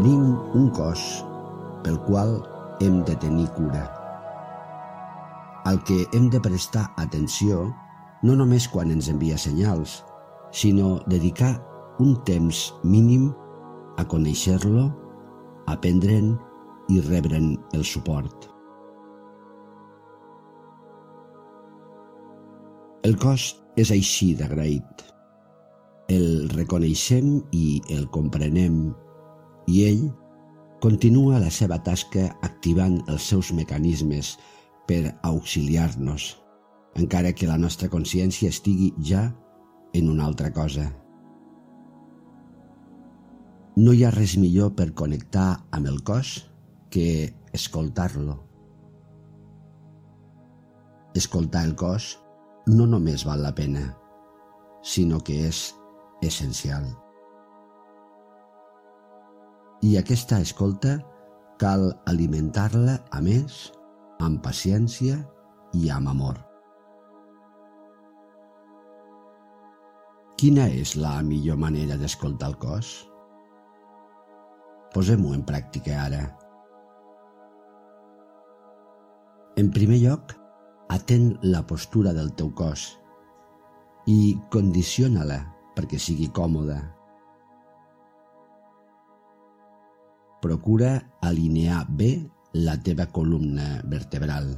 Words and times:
Tenim 0.00 0.30
un 0.56 0.70
cos 0.72 1.00
pel 1.84 1.98
qual 2.06 2.30
hem 2.80 3.02
de 3.04 3.12
tenir 3.20 3.50
cura. 3.52 3.82
Al 5.68 5.76
que 5.84 6.06
hem 6.16 6.30
de 6.32 6.38
prestar 6.40 6.86
atenció 7.02 7.66
no 8.24 8.36
només 8.38 8.64
quan 8.72 8.88
ens 8.94 9.10
envia 9.12 9.36
senyals, 9.36 9.98
sinó 10.56 11.02
dedicar 11.04 11.50
un 12.00 12.14
temps 12.24 12.62
mínim 12.80 13.26
a 14.00 14.06
conèixer-lo, 14.08 14.86
aprendre'n 15.68 16.32
i 16.88 17.04
rebre'n 17.10 17.52
el 17.76 17.84
suport. 17.84 18.48
El 23.04 23.20
cos 23.20 23.50
és 23.76 23.92
així 23.92 24.32
d'agraït. 24.40 25.04
El 26.08 26.48
reconeixem 26.56 27.36
i 27.52 27.82
el 27.92 28.08
comprenem 28.16 28.80
i 29.70 29.84
ell 29.86 30.06
continua 30.82 31.38
la 31.38 31.50
seva 31.54 31.78
tasca 31.86 32.26
activant 32.46 32.98
els 33.12 33.26
seus 33.30 33.50
mecanismes 33.54 34.34
per 34.88 35.14
auxiliar-nos, 35.28 36.32
encara 36.98 37.34
que 37.36 37.48
la 37.48 37.58
nostra 37.60 37.90
consciència 37.92 38.50
estigui 38.50 38.90
ja 39.10 39.28
en 39.94 40.08
una 40.10 40.26
altra 40.26 40.50
cosa. 40.56 40.88
No 43.76 43.94
hi 43.94 44.02
ha 44.04 44.14
res 44.14 44.34
millor 44.40 44.72
per 44.78 44.90
connectar 44.98 45.50
amb 45.76 45.90
el 45.92 46.00
cos 46.02 46.32
que 46.90 47.34
escoltar-lo. 47.52 48.38
Escoltar 51.14 51.62
el 51.68 51.76
cos 51.78 52.16
no 52.66 52.88
només 52.90 53.26
val 53.26 53.46
la 53.46 53.54
pena, 53.54 53.86
sinó 54.82 55.22
que 55.22 55.38
és 55.46 55.62
essencial. 56.26 56.90
I 59.80 59.94
aquesta 59.96 60.36
escolta 60.44 60.98
cal 61.60 61.86
alimentar-la, 62.10 62.98
a 63.16 63.20
més, 63.24 63.70
amb 64.20 64.42
paciència 64.44 65.16
i 65.72 65.88
amb 65.88 66.10
amor. 66.12 66.36
Quina 70.36 70.66
és 70.82 70.92
la 71.00 71.14
millor 71.24 71.56
manera 71.64 71.96
d'escoltar 72.00 72.52
el 72.52 72.58
cos? 72.60 72.92
Posem-ho 74.92 75.32
en 75.36 75.46
pràctica 75.48 75.96
ara. 76.04 76.22
En 79.60 79.72
primer 79.72 80.02
lloc, 80.04 80.36
atén 80.92 81.38
la 81.40 81.64
postura 81.64 82.12
del 82.12 82.32
teu 82.36 82.52
cos 82.52 82.90
i 84.08 84.36
condiciona-la 84.52 85.40
perquè 85.76 85.96
sigui 85.96 86.28
còmoda 86.36 86.82
procura 90.40 90.96
alinear 91.20 91.84
bé 91.88 92.10
la 92.52 92.76
teva 92.82 93.06
columna 93.12 93.80
vertebral. 93.84 94.50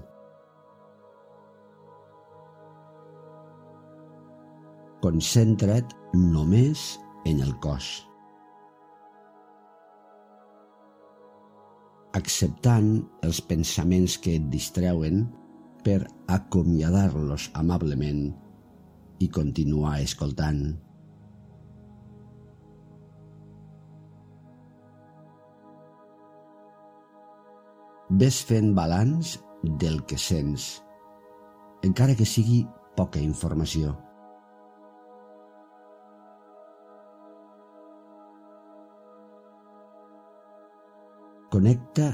Concentra't 5.02 5.90
només 6.14 6.84
en 7.26 7.42
el 7.42 7.52
cos. 7.64 7.90
Acceptant 12.14 12.92
els 13.26 13.40
pensaments 13.50 14.18
que 14.22 14.36
et 14.38 14.46
distreuen 14.52 15.24
per 15.82 16.04
acomiadar-los 16.30 17.50
amablement 17.58 18.28
i 19.18 19.28
continuar 19.32 19.98
escoltant. 20.04 20.91
Ves 28.10 28.42
fent 28.44 28.72
balanç 28.74 29.36
del 29.62 30.02
que 30.04 30.18
sents, 30.18 30.82
encara 31.86 32.16
que 32.18 32.26
sigui 32.26 32.64
poca 32.96 33.20
informació. 33.22 33.92
Connecta 41.52 42.08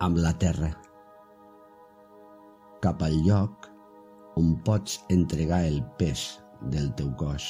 amb 0.00 0.18
la 0.18 0.32
terra, 0.42 0.72
cap 2.82 3.02
al 3.06 3.16
lloc 3.24 3.70
on 4.36 4.56
pots 4.66 4.98
entregar 5.12 5.62
el 5.70 5.80
pes 6.00 6.26
del 6.72 6.90
teu 6.98 7.14
cos. 7.20 7.46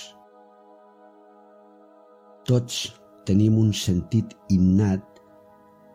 Tots 2.46 2.84
tenim 3.26 3.56
un 3.58 3.72
sentit 3.74 4.36
innat 4.54 5.15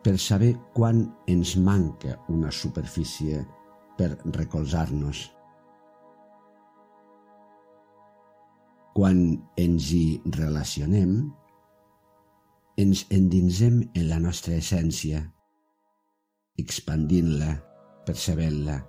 per 0.02 0.18
saber 0.18 0.54
quan 0.74 1.04
ens 1.30 1.54
manca 1.56 2.16
una 2.28 2.50
superfície 2.50 3.44
per 3.98 4.16
recolzar-nos. 4.34 5.28
Quan 8.92 9.22
ens 9.56 9.92
hi 9.94 10.06
relacionem, 10.36 11.14
ens 12.82 13.04
endinsem 13.14 13.78
en 13.94 14.08
la 14.10 14.18
nostra 14.20 14.58
essència, 14.58 15.22
expandint-la, 16.60 17.54
percebent-la. 18.08 18.80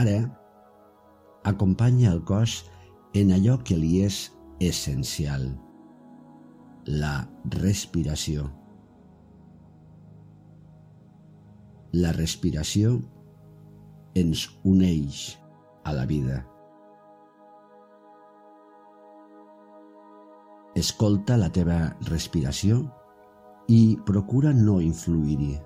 Ara, 0.00 0.20
acompanya 1.44 2.12
el 2.12 2.22
cos 2.24 2.70
en 3.14 3.32
allò 3.34 3.58
que 3.64 3.76
li 3.78 4.00
és 4.04 4.28
essencial, 4.60 5.48
la 6.86 7.14
respiració. 7.56 8.46
La 11.92 12.12
respiració 12.14 13.00
ens 14.14 14.46
uneix 14.62 15.24
a 15.84 15.94
la 15.96 16.06
vida. 16.06 16.44
Escolta 20.78 21.36
la 21.40 21.50
teva 21.50 21.80
respiració 22.06 22.84
i 23.66 23.98
procura 24.06 24.52
no 24.54 24.78
influir-hi. 24.80 25.56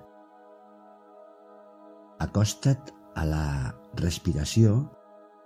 Acosta't 2.25 2.91
a 3.15 3.25
la 3.29 3.47
respiració 4.01 4.79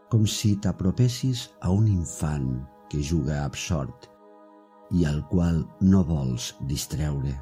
com 0.09 0.25
si 0.25 0.55
t'apropessis 0.57 1.45
a 1.61 1.69
un 1.71 1.85
infant 1.87 2.49
que 2.89 3.01
juga 3.05 3.43
absort 3.43 4.09
i 4.97 5.05
al 5.05 5.21
qual 5.29 5.61
no 5.85 6.01
vols 6.03 6.49
distreure. 6.71 7.35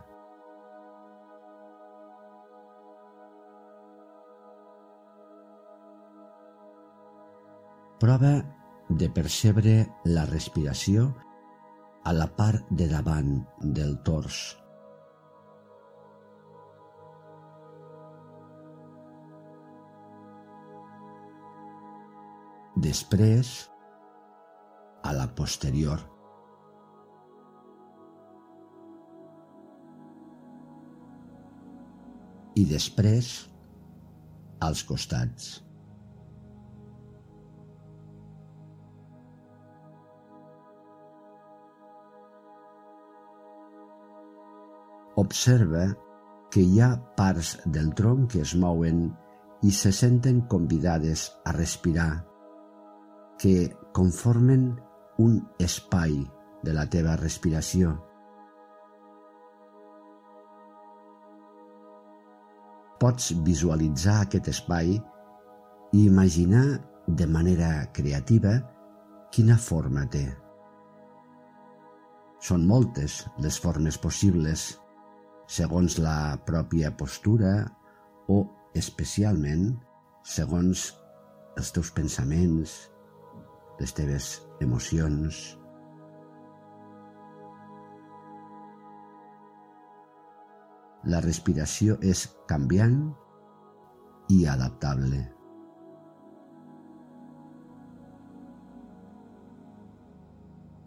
Prova 8.03 8.35
de 8.89 9.09
percebre 9.09 9.79
la 10.05 10.27
respiració 10.27 11.09
a 12.03 12.13
la 12.13 12.27
part 12.27 12.67
de 12.69 12.91
davant 12.91 13.33
del 13.79 13.97
tors 14.03 14.43
després 22.77 23.49
a 25.03 25.13
la 25.15 25.25
posterior. 25.33 26.01
I 32.57 32.65
després 32.69 33.29
als 34.67 34.83
costats. 34.89 35.49
Observa 45.17 45.87
que 46.53 46.61
hi 46.61 46.81
ha 46.81 46.93
parts 47.17 47.55
del 47.65 47.93
tronc 47.97 48.33
que 48.33 48.41
es 48.45 48.53
mouen 48.55 49.07
i 49.65 49.73
se 49.73 49.91
senten 49.91 50.43
convidades 50.51 51.31
a 51.45 51.53
respirar 51.57 52.11
que 53.37 53.75
conformen 53.93 54.79
un 55.17 55.39
espai 55.59 56.17
de 56.63 56.73
la 56.73 56.85
teva 56.89 57.15
respiració. 57.19 57.93
Pots 62.97 63.29
visualitzar 63.45 64.23
aquest 64.23 64.49
espai 64.49 64.95
i 64.97 66.01
imaginar 66.01 66.65
de 67.07 67.27
manera 67.29 67.69
creativa 67.93 68.57
quina 69.31 69.57
forma 69.57 70.07
té. 70.09 70.25
Són 72.41 72.65
moltes 72.69 73.23
les 73.43 73.57
formes 73.61 73.97
possibles, 74.01 74.67
segons 75.47 75.97
la 76.01 76.37
pròpia 76.45 76.91
postura 76.97 77.53
o, 78.29 78.43
especialment, 78.75 79.71
segons 80.25 80.91
els 81.57 81.73
teus 81.73 81.89
pensaments, 81.95 82.75
les 83.79 83.93
teves 83.93 84.27
emocions. 84.63 85.39
La 91.07 91.21
respiració 91.23 91.95
és 92.01 92.25
canviant 92.49 92.99
i 94.33 94.43
adaptable. 94.49 95.21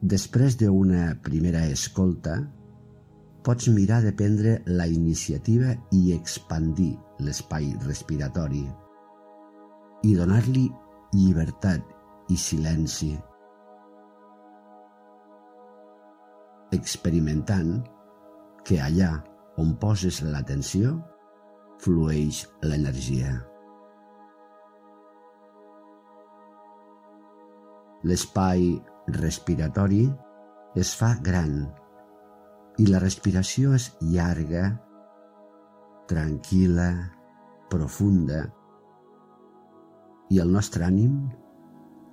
Després 0.01 0.57
d'una 0.61 1.15
primera 1.25 1.63
escolta, 1.69 2.39
pots 3.45 3.69
mirar 3.73 4.01
de 4.05 4.13
prendre 4.17 4.59
la 4.67 4.87
iniciativa 4.89 5.75
i 5.97 6.13
expandir 6.17 6.93
l'espai 7.25 7.71
respiratori 7.87 8.65
i 10.09 10.15
donar-li 10.17 10.67
llibertat 11.13 12.00
i 12.31 12.37
silenci. 12.39 13.11
Experimentant 16.77 17.81
que 18.67 18.79
allà 18.83 19.13
on 19.61 19.75
poses 19.83 20.21
l'atenció 20.23 20.95
flueix 21.83 22.45
l'energia. 22.63 23.33
L'espai 28.07 28.71
respiratori 29.21 30.05
es 30.81 30.95
fa 30.97 31.11
gran 31.21 31.65
i 32.81 32.87
la 32.89 33.01
respiració 33.03 33.75
és 33.77 33.91
llarga, 34.01 34.71
tranquil·la, 36.09 36.91
profunda 37.71 38.41
i 40.31 40.41
el 40.43 40.51
nostre 40.55 40.87
ànim 40.87 41.19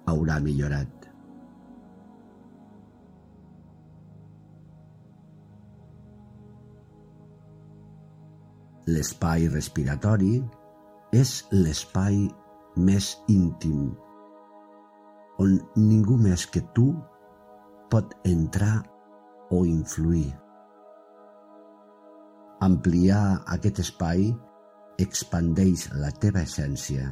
haurà 0.07 0.39
millorat. 0.43 0.93
L'espai 8.87 9.49
respiratori 9.51 10.37
és 11.15 11.31
l'espai 11.51 12.21
més 12.79 13.15
íntim 13.27 13.89
on 15.43 15.57
ningú 15.75 16.17
més 16.17 16.45
que 16.49 16.63
tu 16.75 16.89
pot 17.91 18.15
entrar 18.27 18.81
o 19.53 19.63
influir. 19.65 20.31
Ampliar 22.67 23.43
aquest 23.55 23.83
espai 23.85 24.31
expandeix 25.03 25.87
la 26.01 26.09
teva 26.23 26.41
essència 26.47 27.11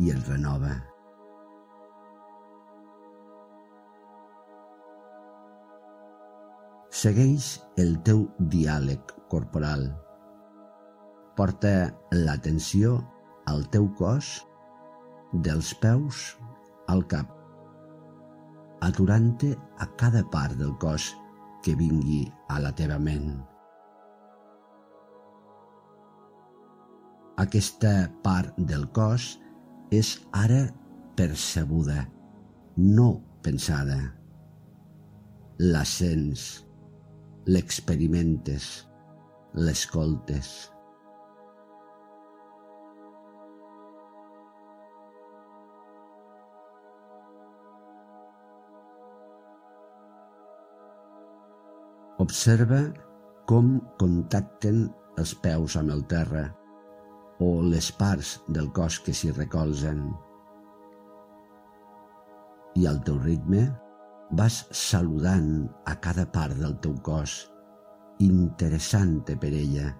i 0.00 0.14
el 0.14 0.24
renova. 0.30 0.89
Segueix 7.00 7.46
el 7.80 7.94
teu 8.04 8.26
diàleg 8.52 9.12
corporal. 9.32 9.86
Porta 11.38 11.70
l'atenció 12.12 12.98
al 13.48 13.62
teu 13.72 13.86
cos 13.96 14.28
dels 15.46 15.70
peus 15.80 16.18
al 16.92 17.00
cap, 17.14 17.30
aturant-te 18.84 19.54
a 19.80 19.88
cada 20.02 20.26
part 20.34 20.60
del 20.60 20.76
cos 20.84 21.08
que 21.64 21.72
vingui 21.78 22.20
a 22.52 22.60
la 22.60 22.76
teva 22.76 23.00
ment. 23.00 23.32
Aquesta 27.40 28.10
part 28.26 28.58
del 28.72 28.90
cos 28.92 29.38
és 29.88 30.18
ara 30.44 30.66
percebuda, 31.16 32.02
no 32.76 33.12
pensada. 33.46 34.02
La 35.60 35.86
sents, 35.88 36.50
l'experimentes, 37.48 38.66
l'escoltes. 39.56 40.70
Observa 52.20 52.82
com 53.48 53.78
contacten 53.98 54.82
els 55.18 55.32
peus 55.40 55.78
amb 55.80 55.94
el 55.94 56.02
terra 56.10 56.42
o 57.40 57.62
les 57.64 57.88
parts 57.96 58.36
del 58.52 58.68
cos 58.76 59.00
que 59.00 59.14
s'hi 59.16 59.32
recolzen. 59.32 60.02
I 62.76 62.84
al 62.86 63.00
teu 63.06 63.16
ritme 63.24 63.64
vas 64.30 64.66
saludant 64.70 65.68
a 65.86 65.96
cada 65.98 66.26
part 66.30 66.54
del 66.58 66.76
teu 66.84 66.94
cos, 67.02 67.50
interessant-te 68.22 69.36
per 69.40 69.50
ella, 69.50 69.90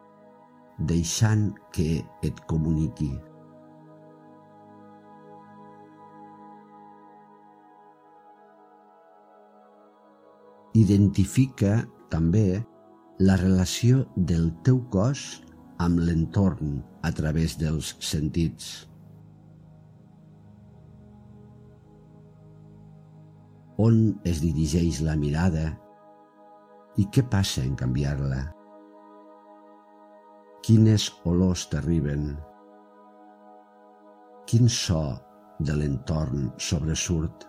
deixant 0.86 1.50
que 1.74 2.00
et 2.22 2.40
comuniqui. 2.50 3.10
Identifica 10.78 11.80
també 12.12 12.62
la 13.18 13.34
relació 13.36 14.04
del 14.16 14.52
teu 14.64 14.78
cos 14.94 15.42
amb 15.82 15.98
l'entorn 15.98 16.78
a 17.02 17.10
través 17.10 17.58
dels 17.58 17.96
sentits. 17.98 18.89
On 23.80 24.00
es 24.28 24.40
dirigeix 24.44 24.98
la 25.06 25.14
mirada 25.16 25.68
i 27.00 27.06
què 27.14 27.22
passa 27.32 27.62
en 27.64 27.76
canviar-la? 27.80 28.40
Quines 30.66 31.06
olors 31.30 31.62
t'arriben? 31.72 32.26
Quin 34.50 34.68
so 34.74 35.00
de 35.64 35.78
l'entorn 35.78 36.50
sobresurt? 36.68 37.46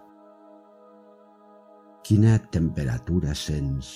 Quina 2.08 2.38
temperatura 2.55 3.36
sents? 3.36 3.91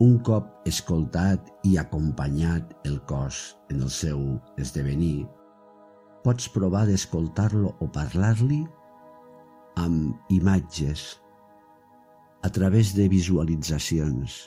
Un 0.00 0.14
cop 0.24 0.46
escoltat 0.64 1.50
i 1.68 1.74
acompanyat 1.76 2.70
el 2.88 2.94
cos 3.04 3.40
en 3.68 3.82
el 3.84 3.90
seu 3.92 4.22
esdevenir, 4.56 5.26
pots 6.24 6.48
provar 6.54 6.86
d'escoltar-lo 6.88 7.74
o 7.84 7.88
parlar-li 7.92 8.62
amb 9.82 10.32
imatges, 10.32 11.04
a 12.40 12.48
través 12.48 12.94
de 12.96 13.10
visualitzacions. 13.12 14.38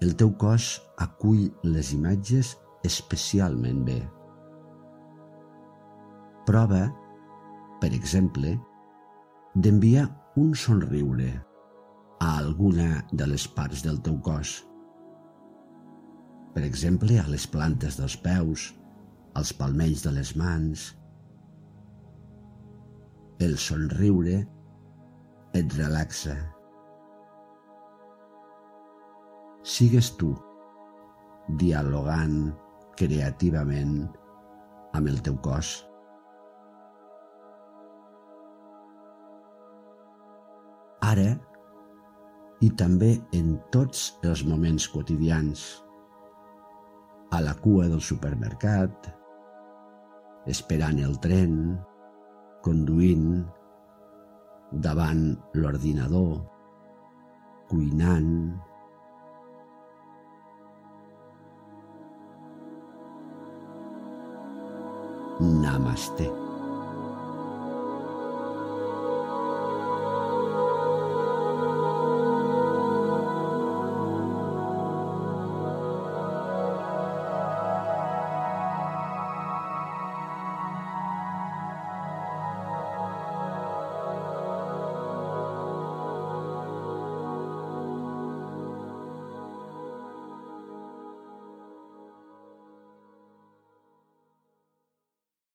El 0.00 0.16
teu 0.16 0.32
cos 0.40 0.72
acull 1.04 1.44
les 1.68 1.92
imatges 1.92 2.56
especialment 2.88 3.84
bé. 3.84 4.00
Prova, 6.48 6.86
per 7.84 7.92
exemple, 7.92 8.56
d'enviar 9.54 10.08
un 10.40 10.56
somriure 10.56 11.34
a 12.22 12.38
alguna 12.38 13.02
de 13.10 13.26
les 13.26 13.48
parts 13.50 13.80
del 13.82 13.96
teu 14.06 14.14
cos. 14.22 14.60
Per 16.54 16.62
exemple, 16.62 17.16
a 17.18 17.26
les 17.26 17.48
plantes 17.50 17.98
dels 17.98 18.14
peus, 18.22 18.68
als 19.34 19.50
palmells 19.58 20.04
de 20.06 20.12
les 20.14 20.30
mans. 20.38 20.84
El 23.42 23.58
somriure 23.58 24.38
et 25.58 25.76
relaxa. 25.80 26.38
Sigues 29.74 30.14
tu, 30.22 30.30
dialogant 31.58 32.52
creativament 33.02 34.02
amb 34.94 35.10
el 35.10 35.24
teu 35.26 35.42
cos. 35.42 35.80
Ara 41.02 41.32
i 42.62 42.70
també 42.78 43.16
en 43.34 43.56
tots 43.74 44.12
els 44.22 44.44
moments 44.46 44.86
quotidians. 44.92 45.64
A 47.34 47.40
la 47.42 47.54
cua 47.58 47.88
del 47.90 48.02
supermercat, 48.04 49.08
esperant 50.52 51.00
el 51.02 51.16
tren, 51.24 51.56
conduint, 52.62 53.40
davant 54.86 55.24
l'ordinador, 55.58 56.36
cuinant, 57.72 58.36
Namaste. 65.42 66.51